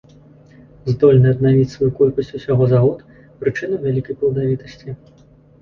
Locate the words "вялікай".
3.85-4.15